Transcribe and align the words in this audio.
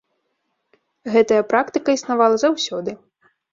Гэтая 1.17 1.43
практыка 1.53 1.89
існавала 1.99 2.43
заўсёды. 2.47 2.99